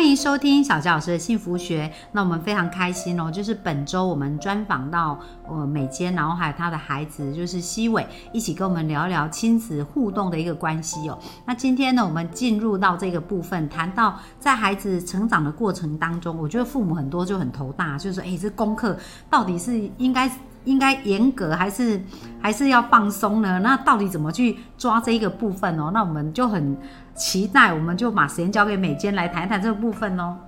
[0.00, 1.92] 欢迎收听小佳老师的幸福学。
[2.12, 11.18] 那我们非常开心哦，就是本周我们专访到呃美坚，然后还有他的孩子，就是西伟，一起跟我们聊聊亲子互动的一个关系哦。
[11.44, 18.96] 那今天呢，我们进入到这个部分，谈到在孩子成长的过程当中，我觉得父母很多就很头大，就是哎，这功课
[19.28, 20.26] 到底是应该
[20.64, 22.00] 应该严格，还是
[22.40, 23.60] 还是要放松呢？
[23.60, 25.90] 那到底怎么去抓这一个部分哦？
[25.92, 26.76] 那我们就很。
[27.12, 30.38] 期待，我们就把时间交给美坚来谈谈这个部分哦。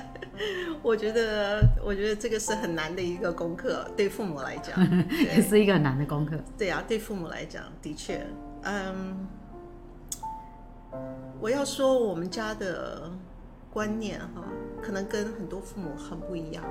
[0.80, 4.74] 我觉得，我觉得这个是很难的一个功课，对父母来讲，
[5.12, 6.38] 也是一个很难的功课。
[6.56, 8.26] 对啊，对父母来讲，的确，
[8.62, 9.26] 嗯，
[11.38, 13.10] 我要说我们家的
[13.70, 14.42] 观念哈，
[14.80, 16.64] 可能跟很多父母很不一样。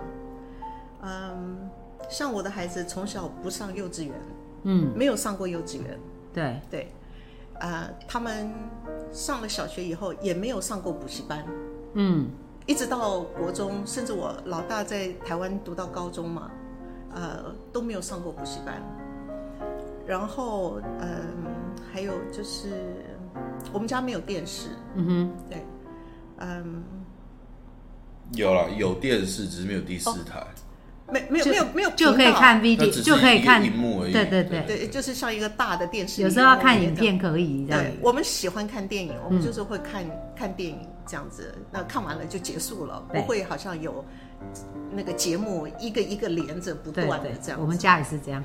[1.03, 1.69] 嗯，
[2.09, 4.13] 像我的孩子从小不上幼稚园，
[4.63, 5.99] 嗯，没有上过幼稚园，
[6.33, 6.91] 对对。
[7.59, 8.51] 呃，他们
[9.13, 11.45] 上了小学以后也没有上过补习班，
[11.93, 12.27] 嗯，
[12.65, 16.51] 一直到国中，甚至我老大在台湾读到高中嘛，
[17.13, 18.83] 呃，都没有上过补习班。
[20.05, 21.23] 然后，嗯，
[21.93, 22.73] 还有就是
[23.71, 25.65] 我们家没有电视，嗯哼，对，
[26.39, 26.83] 嗯，
[28.33, 30.45] 有了有电视，只是没有第四台。
[31.11, 34.11] 没没有没有没有就可以看 V D 就可以看荧幕而已。
[34.11, 36.23] 对对对对，就是像一个大的电视。
[36.23, 37.83] 有时候要看影片可以这样。
[37.83, 40.03] 对，我们喜欢看电影，我们就是会看
[40.35, 41.53] 看电影这样子。
[41.71, 44.03] 那看完了就结束了，不会好像有
[44.91, 47.61] 那个节目一个一个连着不断的这样。
[47.61, 48.43] 我们家也是这样。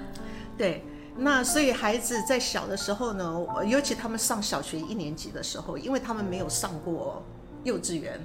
[0.58, 0.84] 对，
[1.16, 7.24] 那所以孩子在小的时候呢，尤其他们上小学一年级的时候，因为他们没有上过
[7.64, 8.20] 幼稚园，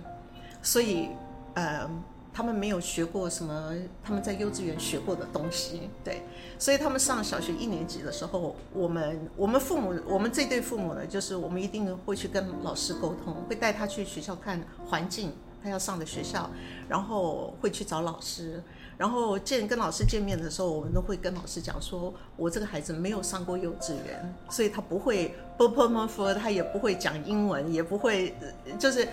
[0.61, 1.07] 所以
[1.53, 1.89] 呃。
[2.37, 6.21] 他们没有学过什么，他们在幼稚园学过的东西，对，
[6.59, 16.47] 所以他们上小学一年级的时候，我们我们父母，我们这对父母呢，就是我们一定会去跟老师沟通，会带他去学校看环境，他要上的学校，
[16.87, 18.61] 然后会去找老师。
[18.97, 28.35] 然后见跟老师见面的时候，我们都会跟老师讲说，我这个孩子没有上过幼稚园，所以他不会 b p m f，他也不会讲英文，也不会
[28.79, 29.07] 就是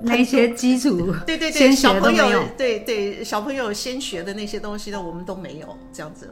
[0.00, 6.30] 那些基础，对对对，小朋友对对小朋友先学的那些东西呢，我们都没有这样子。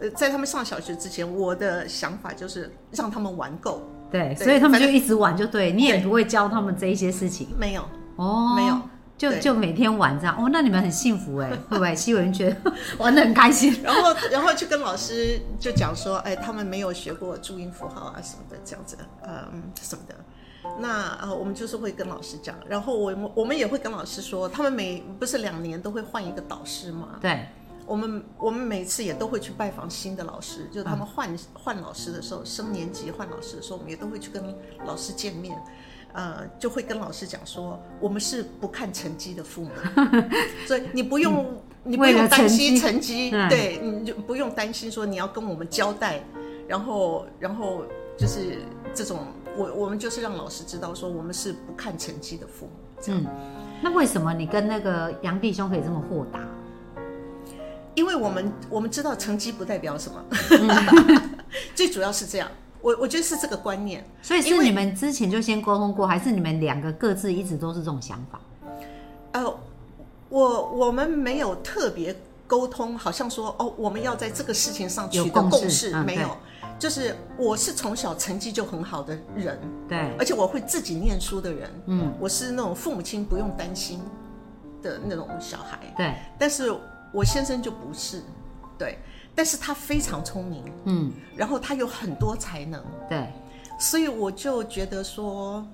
[0.00, 7.82] 呃，在他们上小学之前，我的想法就是让他们玩够，对，所以他们就一直玩就对，你也不会教他们这一些事情，没有
[8.16, 8.77] 哦，没有。
[9.18, 11.94] 就就每天玩这样哦，那你们很幸福哎，会不会？
[11.94, 18.96] 西文觉得 玩的很开心，然后然后就跟老师就讲说，哎，他们没有学过注音符号啊什么的，这样子，
[19.26, 20.14] 嗯，什么的。
[20.80, 27.16] 那呃，我们就是会跟老师讲，然后我我们也会跟老师说，他们每不是两年都会换一个导师嘛？
[27.20, 27.48] 对，
[27.86, 35.58] 我们我们每次也都会去拜访新的老师，就是他们换换老师的时候，升年级换老师的时候，我们也都会去跟老师见面。
[36.12, 39.70] 呃，就会跟老师讲说，我们是不看成绩的父母，
[40.66, 46.22] 所以你不用，你不用担心成绩，对，你就不用担心说你要跟我们交代，
[46.66, 47.84] 然后，然后
[48.16, 48.58] 就是
[48.94, 49.18] 这种，
[49.56, 52.72] 我我们就是让老师知道说，我们是不看成绩的父母。
[53.06, 53.24] 嗯，
[53.80, 56.40] 那为什么你跟那个杨弟兄可以这么豁达？
[57.94, 60.24] 因为我们我们知道成绩不代表什么，
[61.74, 62.48] 最主要是这样。
[62.80, 68.40] 我我觉得是这个观念，所以是你们之前就先沟通过，还是你们两个各自一直都是这种想法？
[69.32, 69.58] 呃，
[70.28, 72.14] 我我们没有特别
[72.46, 76.36] 沟通，好像说哦，我们要在这个事情上取得共识，没有。
[76.78, 79.58] 就是我是从小成绩就很好的人，
[79.88, 84.00] 对，而且我会自己念书的人，嗯，我是那种父母亲不用担心
[84.80, 86.14] 的那种小孩，对。
[86.38, 86.72] 但是
[87.12, 88.22] 我先生就不是，
[88.78, 88.96] 对。
[89.38, 93.32] 但是他非常聪明，嗯，然后他有很多才能，对，
[93.78, 95.64] 所以我就觉得说，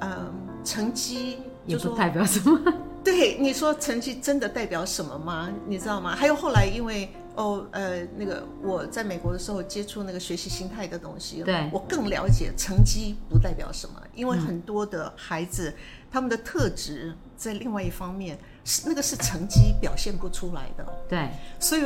[0.00, 0.32] 嗯，
[0.64, 1.36] 成绩
[1.66, 2.58] 也不代表什么。
[3.04, 5.50] 对，你说成绩真的代表什么吗？
[5.66, 6.16] 你知道吗？
[6.16, 15.74] 还有后来因为哦，呃，那个我在美国的时候接触那个学习心态的东西，对我更了解成绩不代表什么，因为很多的孩子
[16.10, 21.28] 他们的特质在另外一方面是那个是成绩表现不出来的，对，
[21.60, 21.82] 所以。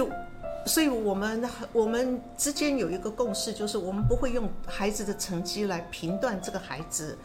[0.69, 1.43] 所以，我们
[1.73, 7.17] 我们之间有一个共识，就是我们不会用孩子的成绩来评断这个孩子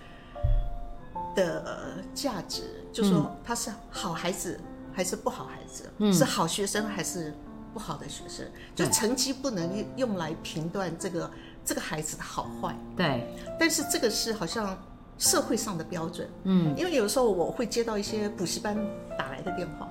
[1.36, 4.60] 的价值，就说他是好孩子
[4.94, 7.34] 还是不好孩子，是好学生还是
[7.74, 8.46] 不好的学生。
[8.74, 11.32] 就成绩不能用来评断这个
[11.66, 13.28] 这个孩子的好坏，对，
[13.60, 14.78] 但是这个是好像
[15.18, 16.30] 社会上的标准。
[16.44, 18.78] 嗯，因为有时候我会接到一些补习班
[19.18, 19.90] 打来的电话，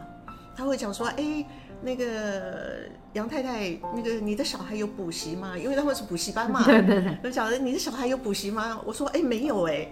[0.56, 1.44] 他会讲说：“哎，
[1.82, 5.56] 那个杨太太，那个你的小孩有补习吗？
[5.58, 6.62] 因为他们是补习班嘛。
[6.66, 8.80] ”对对对，我讲的你的小孩有补习吗？
[8.84, 9.88] 我说：“哎，没有哎。”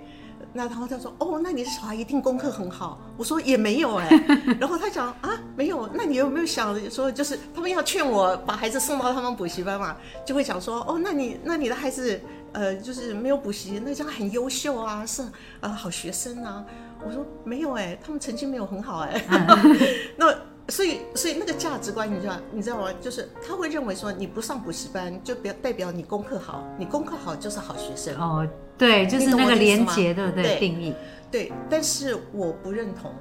[0.53, 4.09] 那然后他说：“哦，那你的小孩一定功课很好。”我说：“也没有哎。”
[4.59, 5.89] 然后他讲：“啊，没有。
[5.95, 9.97] 那你有没有想说，就是他们要劝我把孩子送到他们补习班嘛？
[10.25, 12.21] 就会讲说：哦，那你那你的孩子
[12.53, 15.23] 呃，就是没有补习，那这样很优秀啊，是
[15.61, 16.65] 呃好学生啊。”
[17.07, 19.23] 我说：“没有哎，他们成绩没有很好哎。
[20.17, 20.35] 那
[20.71, 22.93] 所以所以那个价值观，你知道你知道吗？
[23.01, 28.17] 就是他会认为说，你不上补习班就表代表你功课好，你功课好就是好学生。
[28.17, 30.43] 哦，对，就是那个连结，对不对？
[30.43, 30.95] 对定义，
[31.31, 33.13] 对，但是我不认同，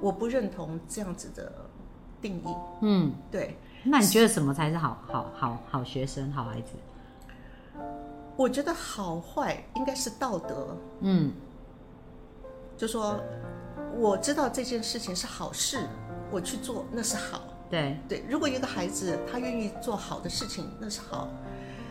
[0.00, 1.52] 我不认同这样子的
[2.20, 2.54] 定义。
[2.80, 6.72] 嗯，对，那你觉得什么才是好好好好学生、好孩子？
[8.36, 11.32] 我觉得好坏应该是道德，嗯，
[12.76, 13.18] 就说
[13.98, 15.78] 我知道这件事情是好事，
[16.30, 17.42] 我去做那是好。
[17.68, 21.28] 对，对，如果一个孩子他愿意做好的事情，那是好。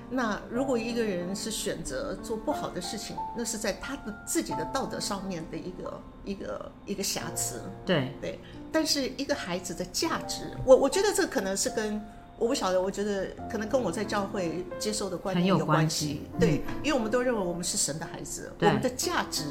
[0.10, 7.60] 那如果一个人是选择做不好的事情，那是在他的自己的道德上面的一个一个一个瑕疵。
[7.86, 8.40] 对，对，
[8.72, 12.00] 但是一个孩子的价值，我我觉得这可能是跟
[12.38, 19.44] 我不晓得，我觉得可能跟我在教会接受的观念有念关关系嗯对，因为我们都认为我们是神的孩子，我们的价值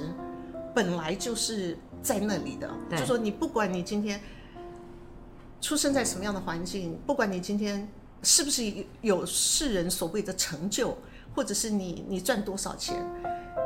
[0.72, 2.70] 本来就是在那里的。
[2.96, 4.20] 就说你不管你今天
[5.64, 7.88] 出生在什么样的环境，不管你今天
[8.22, 8.62] 是不是
[9.00, 10.94] 有世人所谓的成就，
[11.34, 13.02] 或者是你你赚多少钱，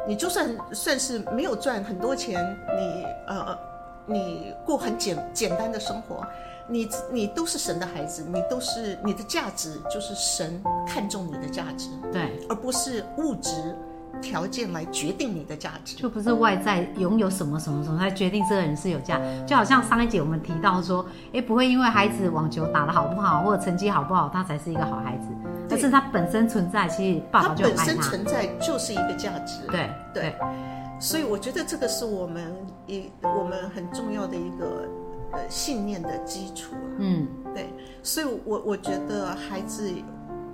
[0.06, 2.40] 你就算算是没有赚很多钱，
[2.78, 3.58] 你呃
[4.06, 6.24] 你过很简简单的生活，
[6.68, 13.50] 你你都是神的孩子，你都是你的价值就是神看重你的价值，对，而不是物质
[14.20, 15.96] 条件来决定你的价值。
[15.96, 19.20] 就不是外在拥有什么什么什么来决定这个人是有价。
[19.46, 25.28] 就好像上一节我们提到说，哎，不会因为孩子网球打得好不好，或者成绩好不好，他才是一个好孩子，
[25.64, 27.98] 而对是他本身存在，其实爸爸就很本身。
[27.98, 29.60] 存在就是一个价值。
[29.70, 30.34] 对对，
[31.00, 32.54] 所以我觉得这个是我们
[32.86, 34.88] 一我们很重要的一个
[35.32, 36.88] 呃信念的基础啊。
[36.98, 37.68] 嗯，对，
[38.02, 39.92] 所以我我觉得孩子，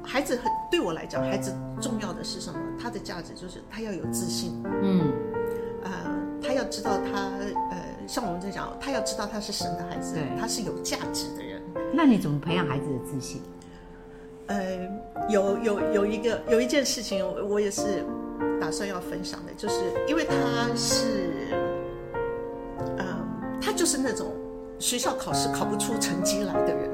[0.05, 2.59] 孩子很对我来讲，孩子重要的是什么？
[2.81, 5.13] 他的价值就是他要有自信，嗯，
[5.83, 5.91] 呃，
[6.43, 7.31] 他要知道他
[7.71, 11.63] 呃，像我们在讲，他要知道他是神的孩子对，他是有价值的人。
[11.93, 13.41] 那你怎么培养孩子的自信？
[14.47, 14.87] 呃，
[15.31, 18.05] 有有有一个有一件事情我，我也是
[18.61, 20.35] 打算要分享的，就是因为他
[20.77, 21.33] 是，
[22.99, 23.27] 嗯、
[23.61, 24.33] 他就是那种
[24.79, 26.91] 学校考试考不出成绩来的人。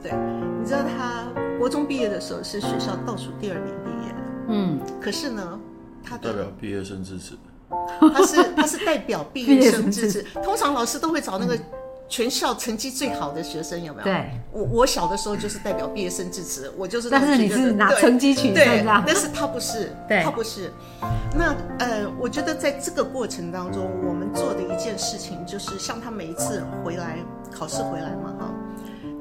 [0.00, 0.12] 对，
[0.60, 1.26] 你知道他
[1.58, 4.18] 国中毕业的时候是学校倒数第二名毕业的，
[4.48, 5.58] 嗯，可是呢，
[6.04, 7.36] 他代表毕业生致辞。
[8.00, 11.58] 他是他是代表 毕业生致辞，通常老师都会找那个
[12.08, 14.04] 全校成绩最好的学生，有没有？
[14.04, 14.30] 对。
[14.50, 20.72] 我我小的时候就是代表毕业生致辞，我就是拿成绩取胜对，但是他不是，对他不是。
[21.36, 27.18] 那呃，我觉得在这个过程当中，我们做的一件事情就是，像他每一次回来
[27.52, 28.54] 考试回来嘛，哈，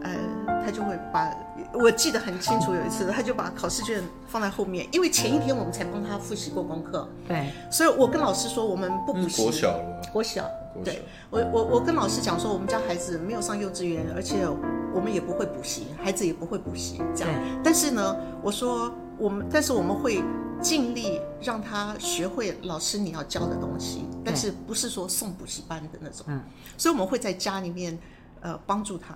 [0.04, 1.30] 呃，他就会把，
[1.74, 9.44] 我记得很清楚，有一次他就把考试卷放在后面，因为前一天我们才帮他复习过功课，对，所以我跟老师说，我们不补习。
[9.44, 10.10] 国小了吗？
[10.12, 10.44] 国小，
[10.74, 14.48] 国小对我我我跟老师讲说，我们家孩子没有上幼稚园，而且
[14.94, 17.34] 我们也不会补习，孩子也不会补习，这样。
[17.64, 20.24] 但是呢，我说我们，但是我们会
[20.62, 26.26] 尽力让他学会老师你要教的东西，但是不是说送补习班的那种。
[26.28, 26.42] 嗯，
[26.78, 27.98] 所以我们会在家里面
[28.42, 29.16] 呃帮助他。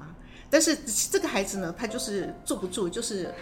[0.52, 0.78] 但是
[1.10, 3.34] 这个孩子呢，他就是坐不住，就是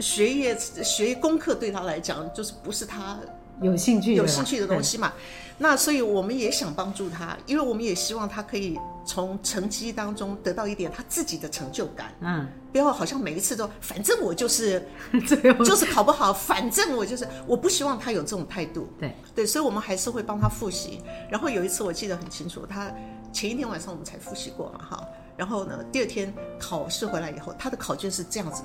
[0.00, 3.20] 学业学业功课对他来讲，就是不是他
[3.60, 5.12] 有兴趣有兴趣的东西嘛。
[5.56, 14.84] 那所以我们也想帮助他，因为我们也希望他可以从成绩当中得到一点他自己的成就感，嗯，不要好像每一次都反正我就是
[15.64, 18.88] 就是考不好，反正我就是我不希望他有这种态度。
[18.98, 21.00] 对对，所以我们还是会帮他复习。
[21.30, 22.92] 然后有一次我记得很清楚，他
[23.34, 25.06] 前一天晚上我们才复习过嘛，哈。
[25.36, 28.62] 然后呢，第二天考试回来以后，他的考卷是这样子，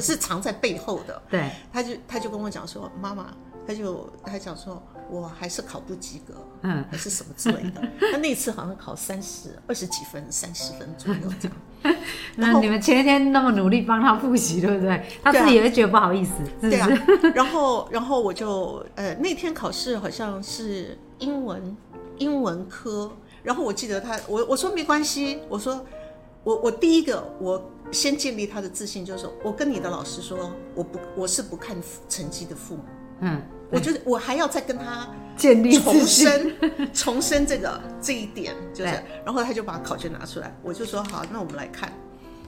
[0.00, 1.20] 是藏在背后的。
[1.28, 3.34] 对，他就他就跟我讲说，妈妈，
[3.66, 4.80] 他就他讲说，
[5.10, 7.82] 我还是考不及格，嗯还是什么之类的。
[8.12, 11.20] 他那次好像考三十二十几分，三十分左右
[12.36, 15.04] 那你们前一天那么努力帮他复习，对不对？
[15.20, 16.88] 他自己也会觉得不好意思，对啊
[17.20, 21.76] 是？，然后然后我就呃那天考试好像是英文
[22.18, 23.10] 英文科，
[23.44, 25.86] 然后我记得他我我说没关系，我说
[26.42, 31.76] 我我第一个我先建立他的自信，就是说我跟你的老师说，我不我是不看
[32.08, 32.82] 成绩的父母，
[33.20, 36.56] 嗯，我觉得我还要再跟他建立重申
[36.92, 38.90] 重申这个这一点，就是，
[39.24, 41.92] 然后他就把考卷拿出来，我就说好，那我们来看，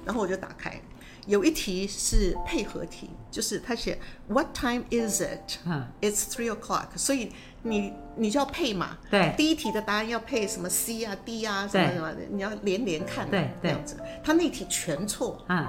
[0.05, 0.81] 然后我就打开，
[1.27, 3.99] 有一题是配合题，就是他写
[4.29, 5.59] What time is it？
[5.67, 5.87] 嗯。
[6.01, 7.33] It's three o'clock，所以
[7.69, 15.67] 你你就要配嘛，对第一题的答案要配什么 C 啊 D 啊什么什么的，你要连连看，对对这样子，他那题全错，嗯，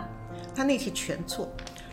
[0.56, 1.50] 他那题全错，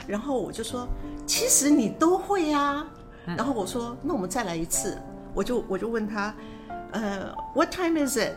[0.07, 0.87] 然后我就说，
[1.27, 2.87] 其实你都会啊。
[3.27, 5.01] 然后我说，那我们再来一次。
[5.33, 6.35] 我就我就问他，
[6.93, 8.37] 呃，What time is it？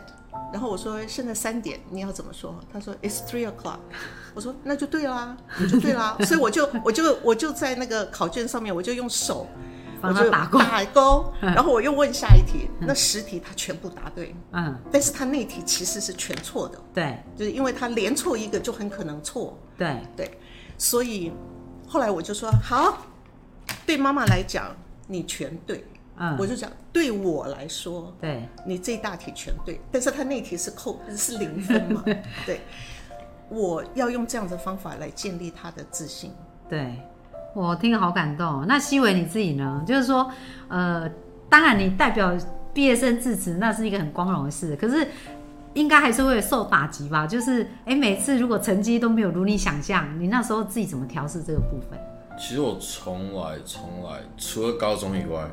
[0.50, 2.58] 然后我说现在三点，你要怎么说？
[2.72, 3.80] 他说 It's three o'clock。
[4.34, 6.16] 我说那就对啦，你就对啦。
[6.24, 9.46] 所以我就我就我就在那个考卷上面，我就用手。
[10.02, 17.18] 我就帮他打勾打勾， 然后我又问下一题，那十题他全部答对，嗯，但是他那题其实是全错的，对。
[17.36, 20.38] 就是因为他连错一个就很可能错，对，对，
[20.76, 21.32] 所以
[21.86, 23.06] 后来我就说好，
[23.86, 24.74] 对妈妈来讲
[25.06, 25.84] 你全对，
[26.16, 26.36] 嗯。
[26.38, 32.02] 我就讲对我来说对，你这一大题全对，但是他那题是扣是零分嘛，
[32.44, 32.60] 对，
[33.48, 36.32] 我要用这样的方法来建立他的自信。
[36.68, 37.00] 对，
[37.58, 38.64] 我听了好感动。
[38.66, 39.82] 那西伟你自己呢？
[39.86, 40.30] 就是说，
[40.68, 41.10] 呃，
[41.48, 42.36] 当然你代表
[42.72, 45.06] 毕业生致辞，那是一个很光荣的事，可是。
[45.74, 51.96] 应该还是会受打击吧，就是哎，每次如果成绩都没有如你想象，你那时候自己怎么调试这个部分？
[52.36, 55.44] 其实我从来从来除了高中以外，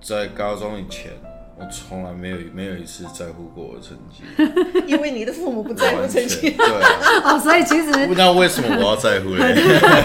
[0.00, 1.10] 在高中以前，
[1.58, 4.22] 我从来没有没有一次在乎过我的成绩，
[4.88, 6.66] 因为你的父母不在乎成绩，对。
[7.24, 9.54] 哦，所以其实不知道为什么我要在乎嘞？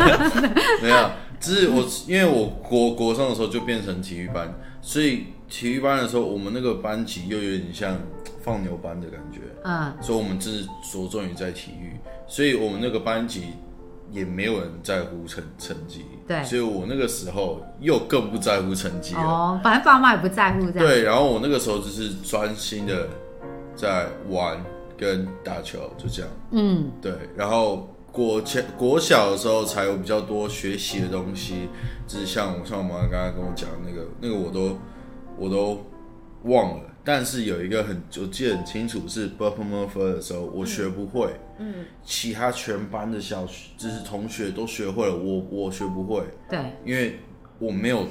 [0.84, 7.98] 没有，只是我因为我国国上的时候就变成体育班，所以体育班的时候，我们那个班级又有点像
[8.44, 11.94] 放牛班的感觉，嗯，所以我们只是着重于在体育，
[12.28, 13.54] 所以我们那个班级
[14.12, 19.22] 也没有人在乎成成绩，对所以我那个时候又更不在乎成绩了。
[19.22, 20.88] 哦，反正爸妈也不在乎这样。
[20.88, 23.08] 对，然后我那个时候就是专心的
[23.76, 24.64] 在玩
[24.98, 26.32] 跟打球，就这样。
[26.52, 31.70] 嗯，对，然后国前国小的时候才有比较多学习的东西，
[32.08, 34.78] 就是像我像我妈刚刚跟我讲的那个那个我都
[35.38, 35.86] 我都
[36.44, 43.46] 忘了，但是有一个很我记得很清楚是 b u r p l e m u r p h 的时候我学不会，嗯，其他全班的小
[43.78, 47.18] 就是同学都学会了，我我学不会，对，因为
[47.60, 48.06] 我没有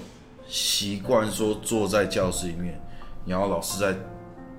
[0.46, 2.80] 习惯说坐在教室里面，
[3.26, 3.94] 然后老师在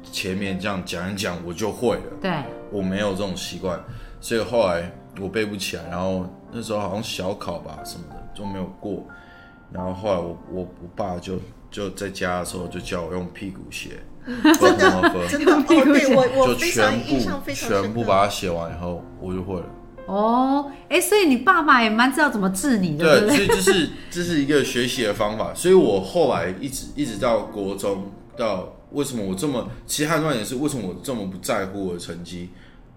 [0.03, 2.03] 前面这样讲一讲我就会了。
[2.21, 2.31] 对，
[2.71, 3.83] 我没有这种习惯，
[4.21, 9.03] 所以后来我背不起来，然后那时候好像小考吧什么的都没有过，
[9.71, 11.39] 然后后来我我我爸就
[11.71, 13.99] 就在家的时候就叫我用屁股写，
[14.59, 19.65] 真的真的哦，对 我我就非常全印象部非常深刻全部把它写完以后，我就会了。
[20.05, 23.43] 哦，哎，所以你爸爸也蛮知道怎么治你的，对所？
[23.43, 32.49] 以这是这是一个学习的方法，所以我后来一直一直到国中，到为什么我这么，其实还有一点是为什么我这么不在乎我的成绩，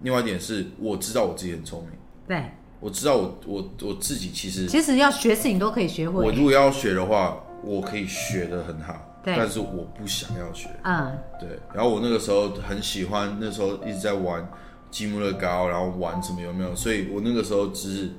[0.03, 1.91] 另外一点是我知道我自己很聪明，
[2.27, 2.45] 对，
[2.79, 6.23] 我知道我我我自己其实其实要学事情都可以学会。
[6.25, 11.59] 我如果要学的话，我可以学的很好，对但是我不想要学，嗯，对。
[11.73, 14.47] 然后我那个时候很喜欢，那时候一直在玩
[14.89, 16.75] 积木乐高，然后玩什么有没有？
[16.75, 18.09] 所以我那个时候只是，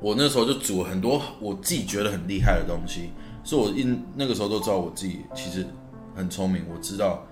[0.00, 3.12] 我那时候就组了很多我自己觉得很厉害的东西，
[3.44, 5.66] 所以我一那个时候都知道我自己其实
[6.16, 7.22] 很聪明，我知道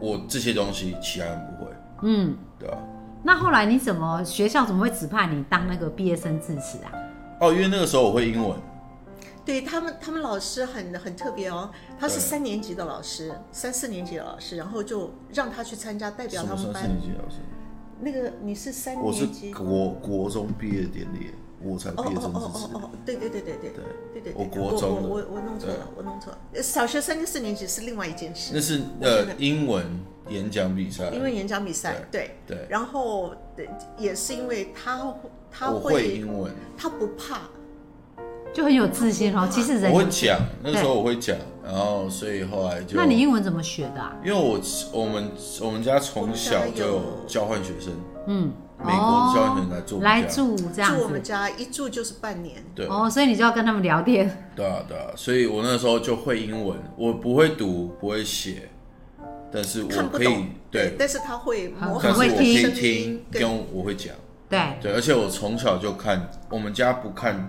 [0.00, 1.72] 我这些东西其他人不会，
[2.02, 2.76] 嗯，对吧、
[3.22, 6.92] 那后来你怎么学校怎么会指派你当那个毕业生致辞啊？
[7.40, 8.58] 哦，因为那个时候我会英文，
[9.44, 16.82] 对他们，他们老师很很特别哦，他是三年级的老师，三四年级的老师，然后就让他去参加，代表他们班。
[16.86, 17.36] 年级老师？
[18.00, 19.52] 那个你是三我是年级？
[19.52, 21.32] 国国中毕业典礼，
[21.62, 22.80] 我才毕业哦哦哦哦。
[22.84, 26.38] 哦，对对对对对对对对对，我国中的我我我弄错了，我弄错了。
[26.54, 29.84] 呃小学三跟四年级是另外一件事，那是呃英文
[30.28, 33.64] 演讲比赛，英文演讲比赛，对对然后呃
[33.98, 35.14] 也是因为他
[35.50, 37.42] 他会英文，他不怕，
[38.52, 39.48] 就很有自信哦。
[39.50, 44.16] 其实人我会讲，那时候我会讲，然后所以后来就那你英文怎么学的啊？
[44.24, 44.60] 因为我
[44.92, 45.30] 我们
[45.60, 47.92] 我们家从小就有交换学生，
[48.26, 51.22] 嗯，美国的交换学生来做我们来住这样住我们。
[51.22, 52.56] 家一住就是半年。
[52.74, 54.50] 对哦，所以你就要跟他们聊天。
[54.56, 58.68] 对啊对啊，所以我那时候就会英文，我不会读不会写，
[59.52, 64.14] 但是我可以看不懂，对，但是他会模很会但是我可以听听我会讲。
[64.48, 67.48] 对，对，而且我从小就看，我们家不看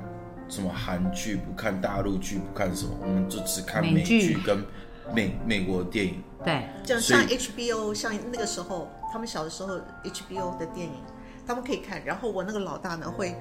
[0.51, 4.63] 什么韩剧，不看大陆剧，不看什么，我们就只看美美剧剧跟
[5.13, 6.22] 美美国电影。
[6.43, 10.93] 对，就像 HBO，像那个时候他们小的时候 HBO 的电影，
[11.48, 12.03] 他们可以看。
[12.03, 13.34] 然后我那个老大呢会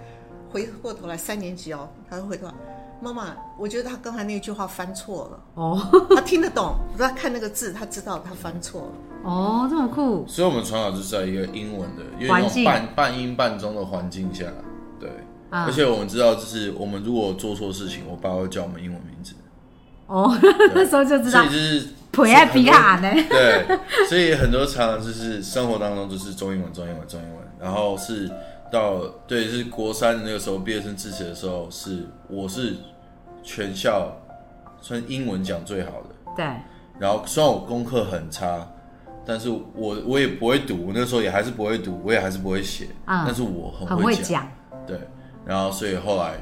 [0.51, 2.55] 回过头来，三年级哦，他会回头来，
[3.03, 5.45] 妈妈，我觉得他刚才那句话翻错了。
[5.55, 8.93] 哦他听得懂，他看那个字，他知道他翻错了。
[9.25, 14.45] 哦，这么酷，所以我们从小就是在一个英文的，因为那种半半英半中的环境下，
[14.99, 15.11] 对，
[15.51, 19.35] 啊而且我们知道，就是我们如果做错事情，我爸会叫我们英文名字，
[20.07, 20.35] 哦，
[20.75, 23.67] 那时候就知道所以就是腿爱比卡呢，对，
[24.09, 28.31] 所以很多常常就是生活当中就是中英文、中英文、中英文，然后是
[28.73, 32.77] 到对是国三的那个时候毕业生致辞的时候，是我是
[33.43, 34.17] 全校
[34.81, 36.45] 算英文讲最好的，对，
[36.99, 38.67] 然后虽然我功课很差，
[39.25, 43.25] 但是我我也不会读，我那时候也还是不会读，我也还是不会写，嗯。
[43.27, 44.49] 但是我很会讲，
[44.87, 44.99] 对，
[45.47, 46.35] 然后所以后来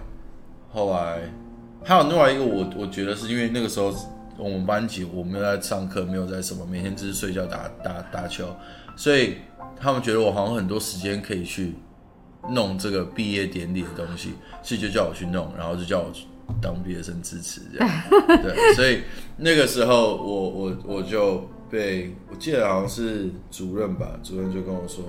[0.70, 1.20] 后来
[1.84, 3.94] 还有另外一个我我觉得是因为那个时候
[4.36, 8.54] 我们班级我没有在上课，没有在什么，每天只是睡觉打打打球，
[8.96, 9.38] 所以
[9.76, 11.74] 他们觉得我好像很多时间可以去
[12.50, 16.26] 弄这个毕业典礼的东西，所以就叫我去弄，然后就叫我去
[16.60, 17.90] 当毕业生支持这样，
[18.42, 19.02] 对，所以
[19.36, 25.04] 那个时候我我我就被我记得好像是主任吧，主任就跟我说，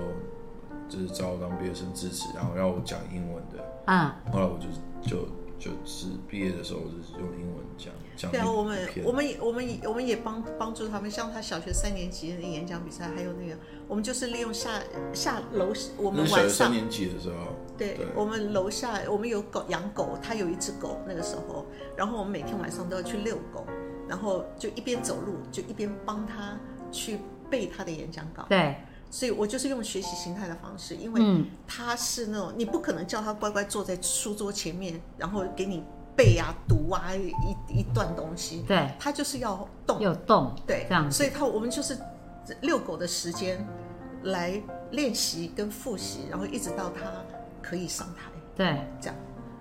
[0.88, 3.64] 就是找我当毕业生支持，然后让我讲英文的。
[3.90, 4.68] 嗯，后来我就
[5.02, 5.26] 就
[5.58, 14.80] 就是毕业的时候，我就是用英文讲讲对啊，我们我们也我们也我们也帮帮助他们，像他小学三年级的演讲比赛，还有那个，我们就是利用下
[15.12, 18.06] 下楼，我们晚上三年级的时候，对对。
[18.14, 21.66] 我们楼下我们有狗养狗，他有一只狗那个时候，
[21.96, 23.66] 然后我们每天晚上都要去遛狗，
[24.08, 26.56] 然后就一边走路就一边帮他
[26.92, 27.18] 去
[27.50, 28.46] 背他的演讲稿。
[28.48, 28.76] 对，
[29.10, 31.46] 所以我就是用学习形态的方式，因为嗯。
[31.66, 35.82] 他是那种你不可能叫他乖乖坐在书桌前面，然后给你
[36.16, 41.96] 背啊、读啊一一段东西，对，他就是要动，要动，对，这样所以他我们就是
[42.62, 43.66] 遛狗的时间
[44.24, 47.10] 来练习跟复习，然后一直到他
[47.62, 49.16] 可以上台，对，这样。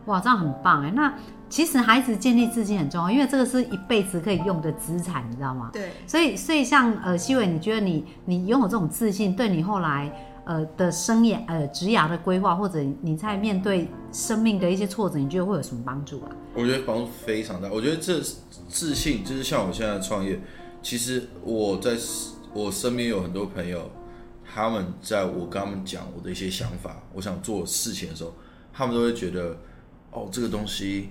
[0.09, 0.91] 哇，这样很棒哎。
[0.91, 1.13] 那
[1.47, 5.69] 其实孩子建立自信很重要，因为这个是一辈子可以用的资产，你知道吗？
[5.71, 10.11] 对，所以，所以像呃，希伟，你觉得你你拥有这种自信，对你后来
[10.45, 16.29] 呃的生涯呃职涯的规划，或者你在面对生命的一些挫折，你觉得会有什么帮助啊？
[16.55, 17.69] 我觉得帮助非常大。
[17.71, 18.19] 我觉得这
[18.67, 20.39] 自信就是像我现在创业，
[20.81, 21.95] 其实我在
[22.53, 23.89] 我身边有很多朋友，
[24.53, 28.33] 他们在我跟他们讲我的一些想法，我想做事情的时候，
[28.71, 29.57] 他们都会觉得，
[30.11, 31.09] 哦，这个东西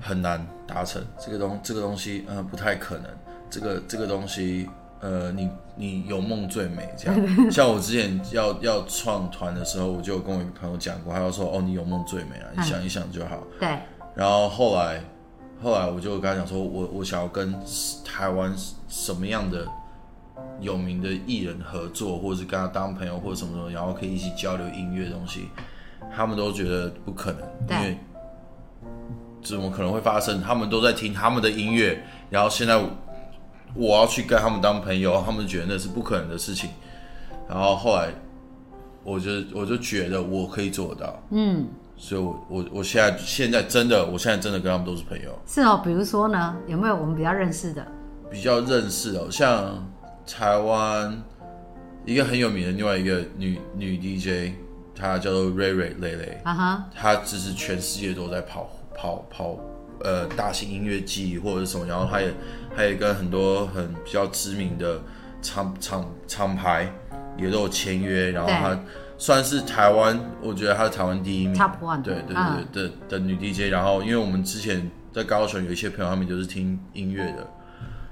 [0.00, 3.06] 很难达成，这个东这个东西呃不太可能，
[3.50, 4.68] 这个这个东西
[5.00, 7.16] 呃你你有梦最美这样。
[7.50, 13.42] 像我之前要要创团的时候，我就有跟我一个朋友讲过，他就说哦你有梦最美啊，你想一想就好。
[13.58, 13.78] 对，
[14.14, 15.02] 然后后来，
[15.62, 17.54] 后来我就跟他讲说，我我想要跟
[18.04, 18.54] 台湾
[18.88, 19.66] 什么样的
[20.60, 25.48] 有名的艺人合作，或者是跟他当朋友，或者什么什么，然后可以一起交流音乐的东西，
[26.14, 27.98] 他们都觉得不可能，因为
[29.42, 30.40] 怎么可能会发生？
[30.42, 32.80] 他们都在听他们的音乐，然后现在
[33.74, 36.70] 我要去跟他们当朋友，他们觉得那是不可能的事情。
[37.48, 38.08] 然后后来，
[39.02, 45.80] 我就我就觉得我可以做得到，嗯，所以我我我现在现在真的，我现在真的跟他们都是朋友，是哦。
[45.82, 47.86] 比如说呢，有没有我们比较认识的？
[48.30, 49.84] 比较认识哦，像
[50.24, 51.20] 台湾
[52.04, 54.54] 一个很有名的另外一个女女 DJ，
[54.94, 58.70] 她叫做瑞瑞蕾蕾，啊哈，她就是全世界都在跑
[59.00, 59.58] 跑跑
[60.04, 62.30] 呃大型音乐季或者是什么，然后他也
[62.76, 65.00] 他也跟很多很比较知名的
[65.40, 66.92] 厂厂厂牌
[67.38, 68.78] 也都有签约，然后他
[69.16, 71.54] 算是台湾，我觉得他是台湾第一名。
[71.54, 72.36] Top one 对对
[72.72, 77.46] 对的的女 DJ，然后因为我们之前在高雄有一些朋友，他们就是听音乐的，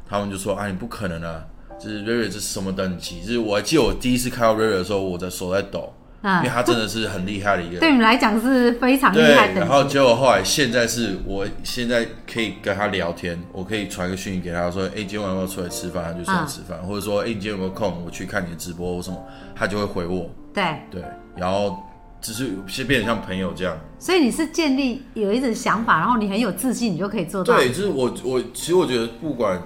[0.08, 1.44] 他们就说啊你不可能啊，
[1.78, 3.20] 就是瑞瑞这是什么等级？
[3.20, 7.80] 就是我还记得我第一次看到瑞瑞的时候，我的手在抖，因为嗯，他真的是很厉害的一个人。
[7.80, 16.04] 对你来讲是非常厉，害的然后结果后来现在是我现在可以跟他聊天，我可以传个讯息给他说，哎、今天晚上要不要出来吃饭？
[16.04, 18.02] 他就出来吃饭，或者说，哎、你今天有没有空？
[18.04, 20.28] 我去看你的直播或什么，他就会回我。
[20.52, 21.02] 对，对，
[21.36, 21.78] 然后
[22.20, 23.78] 只是先变得像朋友这样。
[24.00, 27.54] 所以你是建立有一种想法，然后你很有自信，你就可以做到。
[27.54, 29.62] 对，就是我我其实我觉得不管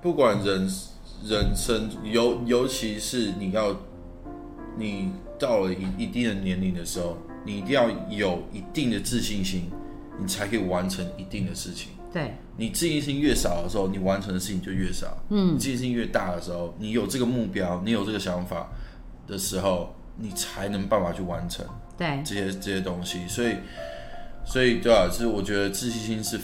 [0.00, 0.68] 不管人
[1.24, 3.74] 人生，尤尤其是你要
[4.76, 9.70] 你到了一一定的年龄的时候，你一定要有一定的自信心，
[10.18, 11.92] 你才可以完成一定的事情。
[12.12, 15.16] 对你自信心越少的时候，你完成的事情就越少。
[15.28, 18.70] 嗯，你自信心越大的时候，你有这个目标，你有这个想法
[19.26, 21.64] 的时候，你才能办法去完成。
[21.96, 23.56] 对这些这些东西，所以
[24.44, 26.40] 所以对啊，就是我觉得自信心是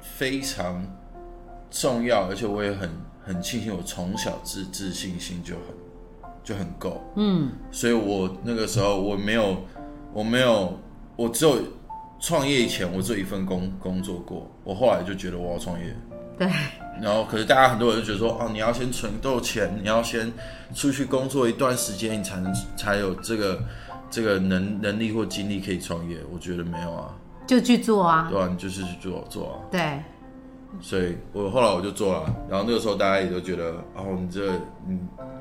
[0.00, 0.82] 非常
[1.70, 2.88] 重要，而且我也很
[3.22, 5.62] 很庆幸我从小自自信心就很
[6.48, 9.54] 就很够，嗯，所以我那个时候我没有，
[10.14, 10.80] 我没有，
[11.14, 11.58] 我只有
[12.18, 15.94] 创业以前我只有一份工工作过，我后来就觉得我要创业，
[16.38, 16.48] 对，
[17.02, 20.32] 然后可是大家很多人就觉得说，哦，你要先存够钱，你要先
[20.74, 23.62] 出去工作一段时间，你才能才有这个
[24.08, 26.16] 这个能能力或精力可以创业。
[26.32, 27.14] 我觉得没有啊，
[27.46, 29.54] 就去做啊，对啊、你就是去做做啊。
[29.70, 30.02] 对，
[30.80, 34.50] 所以我后来我就做了，然后那个时候大家也都觉得，哦，你这
[34.86, 34.98] 你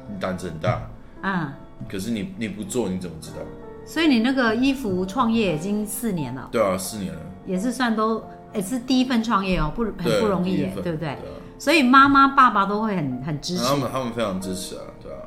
[0.10, 0.90] 你胆子很大，
[1.22, 1.54] 嗯，
[1.90, 3.38] 可是你你不做你怎么知道？
[3.86, 8.22] 所以你那个衣服创业已经四年了，对啊，四年了，也是算都
[8.54, 10.98] 也是第一份创业哦，不很，不容易对不对？
[11.00, 11.18] 对啊，
[11.58, 13.64] 所以妈妈爸爸都会很很支持。
[13.64, 15.20] 他们他们非常支持啊，对啊，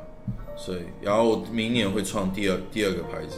[0.55, 3.37] 所以然后我明年会创第二第二个牌子，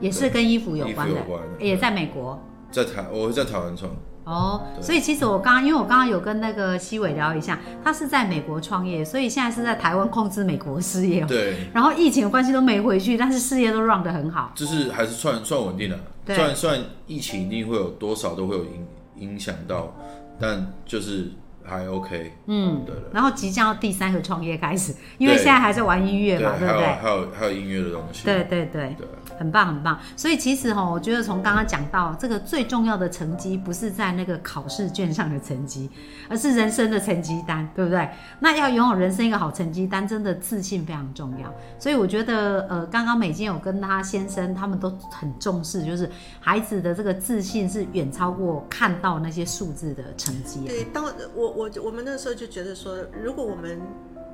[0.00, 1.14] 也是跟衣服有关的。
[1.14, 2.38] 衣服有关，的也在美国。
[2.70, 3.90] 在台我会在台湾创，
[4.24, 11.26] 哦，所以其实我刚刚，因为我刚刚有跟那个西伟聊一下，他是在美国创业，所以现在是在台湾控制美国事业哦。
[11.26, 14.52] 对， 然后疫情的关系都没回去，但是事业都 run 得很好。
[14.54, 19.94] 就是还是算算稳定的，对算算疫情一定会有多少都会有影影响到，
[20.38, 21.30] 但就是
[21.64, 23.02] 还 OK，嗯，对的。
[23.12, 26.86] 然后即将要第三个创业开始，因为现在还在玩音乐对，嘛，对不对？
[26.86, 29.06] 还有还有还有音乐的东西，对对对，对
[29.38, 29.98] 很棒很棒。
[30.16, 35.90] 所以其实哈，我觉得从刚刚讲到这个最重要的成绩，不是在那个考试卷上的成绩，
[36.28, 38.08] 而是人生的成绩单，对不对？
[38.40, 41.52] 那要拥有人生一个好成绩单，真的自信非常重要。
[41.78, 53.80] 所以我觉得，呃，刚刚美金有跟他先生他们都很重视，就是孩子的这个自信是远超过看到那些数字的成绩、对，当我我我们那时候就觉得说，如果我们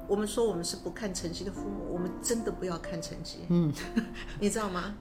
[0.09, 3.73] 我们说我们是不看成绩的父母，我们真的不要看成绩，嗯，
[4.41, 4.95] 你知道吗？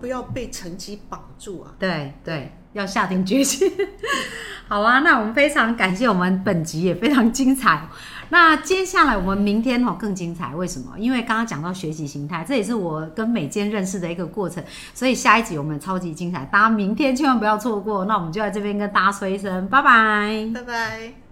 [0.00, 1.74] 不要被成绩绑住啊！
[1.78, 3.70] 对对，要下定决心。
[4.68, 7.88] 好啊，那我们非常感谢我们本集也非常精彩。
[8.30, 10.98] 那接下来我们明天哦更精彩，为什么？
[10.98, 14.62] 因为刚刚讲到学习形态，这也是我跟美坚认识的一个过程，
[14.94, 18.04] 所以下一集我们超级精彩，大家明天千万不要错过。
[18.04, 20.50] 那我们就在这边跟大家说一声拜拜。
[20.54, 21.27] 拜拜。